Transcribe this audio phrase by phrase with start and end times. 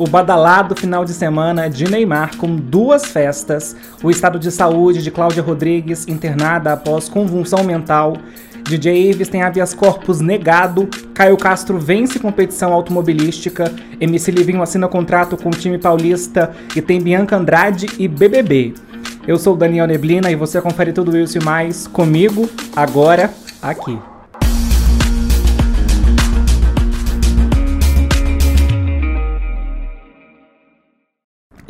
[0.00, 5.10] o badalado final de semana de Neymar com duas festas, o estado de saúde de
[5.10, 8.14] Cláudia Rodrigues internada após convulsão mental,
[8.64, 15.36] DJ Ives tem habeas corpus negado, Caio Castro vence competição automobilística, MC Livinho assina contrato
[15.36, 18.72] com o time paulista e tem Bianca Andrade e BBB.
[19.26, 23.30] Eu sou Daniel Neblina e você confere tudo isso e mais comigo agora
[23.60, 23.98] aqui.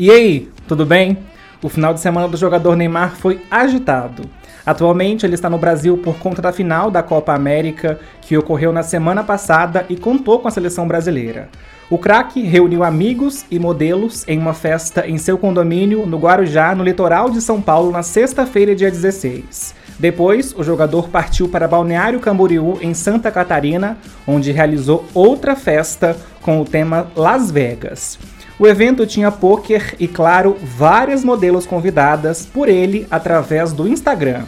[0.03, 1.19] E aí, tudo bem?
[1.63, 4.23] O final de semana do jogador Neymar foi agitado.
[4.65, 8.83] Atualmente ele está no Brasil por conta da final da Copa América, que ocorreu na
[8.83, 11.51] semana passada e contou com a seleção brasileira.
[11.91, 16.83] O craque reuniu amigos e modelos em uma festa em seu condomínio no Guarujá, no
[16.83, 19.75] litoral de São Paulo, na sexta-feira, dia 16.
[19.99, 26.59] Depois, o jogador partiu para Balneário Camboriú, em Santa Catarina, onde realizou outra festa com
[26.59, 28.19] o tema Las Vegas.
[28.61, 34.45] O evento tinha poker e, claro, várias modelos convidadas por ele através do Instagram.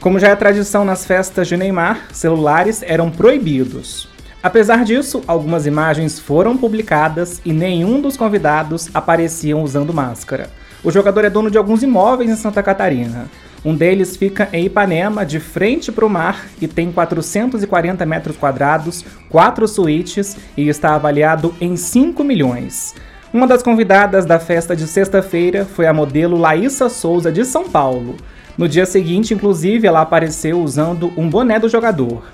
[0.00, 4.08] Como já é tradição nas festas de Neymar, celulares eram proibidos.
[4.42, 10.48] Apesar disso, algumas imagens foram publicadas e nenhum dos convidados apareciam usando máscara.
[10.82, 13.26] O jogador é dono de alguns imóveis em Santa Catarina.
[13.62, 19.04] Um deles fica em Ipanema, de frente para o mar, e tem 440 metros quadrados,
[19.28, 22.94] quatro suítes e está avaliado em 5 milhões.
[23.32, 28.16] Uma das convidadas da festa de sexta-feira foi a modelo Laísa Souza de São Paulo.
[28.58, 32.24] No dia seguinte, inclusive, ela apareceu usando um boné do jogador.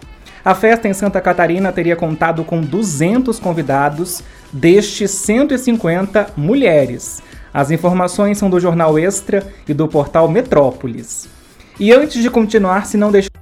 [0.43, 7.23] A festa em Santa Catarina teria contado com 200 convidados, destes 150 mulheres.
[7.53, 11.29] As informações são do jornal Extra e do portal Metrópolis.
[11.79, 13.36] E antes de continuar, se não deixar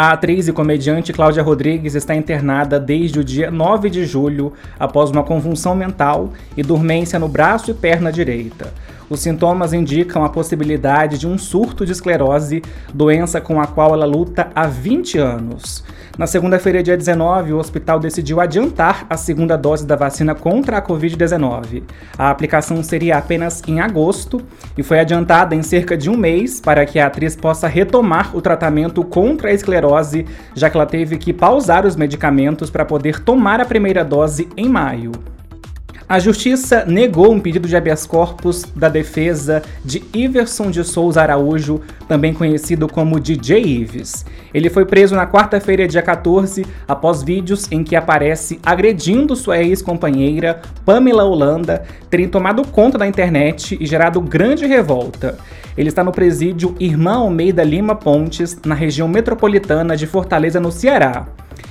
[0.00, 5.10] a atriz e comediante Cláudia Rodrigues está internada desde o dia 9 de julho após
[5.10, 8.72] uma convulsão mental e dormência no braço e perna direita.
[9.10, 12.62] Os sintomas indicam a possibilidade de um surto de esclerose,
[12.94, 15.84] doença com a qual ela luta há 20 anos.
[16.18, 20.82] Na segunda-feira, dia 19, o hospital decidiu adiantar a segunda dose da vacina contra a
[20.82, 21.82] Covid-19.
[22.18, 24.42] A aplicação seria apenas em agosto
[24.76, 28.42] e foi adiantada em cerca de um mês para que a atriz possa retomar o
[28.42, 33.60] tratamento contra a esclerose, já que ela teve que pausar os medicamentos para poder tomar
[33.60, 35.12] a primeira dose em maio.
[36.10, 41.80] A justiça negou um pedido de habeas corpus da defesa de Iverson de Souza Araújo,
[42.08, 44.26] também conhecido como DJ Ives.
[44.52, 50.60] Ele foi preso na quarta-feira, dia 14, após vídeos em que aparece agredindo sua ex-companheira,
[50.84, 55.38] Pamela Holanda, terem tomado conta da internet e gerado grande revolta.
[55.78, 61.28] Ele está no presídio Irmã Almeida Lima Pontes, na região metropolitana de Fortaleza, no Ceará.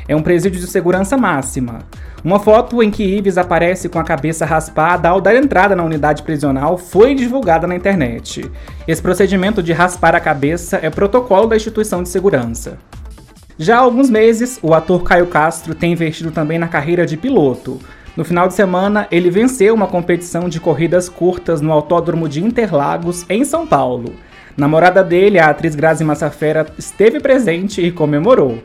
[0.08, 1.80] É um presídio de segurança máxima.
[2.22, 6.22] Uma foto em que Ives aparece com a cabeça raspada ao dar entrada na unidade
[6.22, 8.50] prisional foi divulgada na internet.
[8.86, 12.78] Esse procedimento de raspar a cabeça é protocolo da instituição de segurança.
[13.58, 17.80] Já há alguns meses, o ator Caio Castro tem investido também na carreira de piloto.
[18.18, 23.26] No final de semana, ele venceu uma competição de corridas curtas no Autódromo de Interlagos,
[23.30, 24.14] em São Paulo.
[24.58, 28.60] Namorada dele, a atriz Grazi Massafera, esteve presente e comemorou.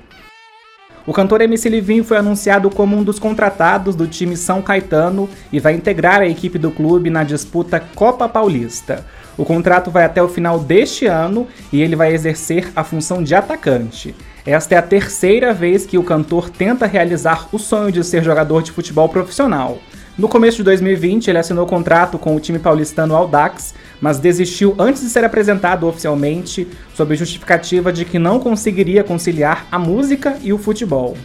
[1.06, 5.60] O cantor MC Livinho foi anunciado como um dos contratados do time São Caetano e
[5.60, 9.04] vai integrar a equipe do clube na disputa Copa Paulista.
[9.36, 13.34] O contrato vai até o final deste ano e ele vai exercer a função de
[13.34, 14.14] atacante.
[14.46, 18.62] Esta é a terceira vez que o cantor tenta realizar o sonho de ser jogador
[18.62, 19.78] de futebol profissional.
[20.16, 25.02] No começo de 2020, ele assinou contrato com o time paulistano Audax, mas desistiu antes
[25.02, 30.58] de ser apresentado oficialmente, sob justificativa de que não conseguiria conciliar a música e o
[30.58, 31.16] futebol.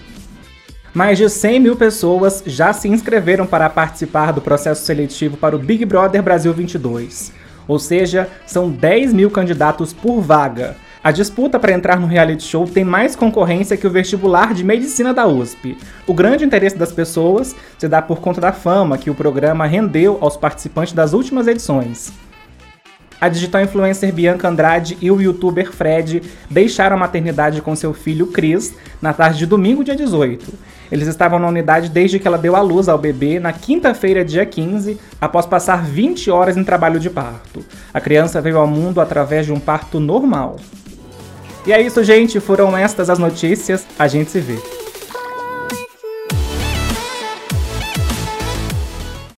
[0.91, 5.59] Mais de 100 mil pessoas já se inscreveram para participar do processo seletivo para o
[5.59, 7.31] Big Brother Brasil 22,
[7.67, 10.75] ou seja, são 10 mil candidatos por vaga.
[11.01, 15.13] A disputa para entrar no reality show tem mais concorrência que o vestibular de medicina
[15.13, 15.77] da USP.
[16.05, 20.17] O grande interesse das pessoas se dá por conta da fama que o programa rendeu
[20.19, 22.11] aos participantes das últimas edições.
[23.21, 28.27] A digital influencer Bianca Andrade e o youtuber Fred deixaram a maternidade com seu filho
[28.27, 30.53] Chris na tarde de domingo, dia 18.
[30.91, 34.45] Eles estavam na unidade desde que ela deu à luz ao bebê na quinta-feira, dia
[34.45, 37.63] 15, após passar 20 horas em trabalho de parto.
[37.93, 40.57] A criança veio ao mundo através de um parto normal.
[41.69, 42.39] E é isso, gente.
[42.39, 43.85] Foram estas as notícias.
[43.99, 44.78] A gente se vê.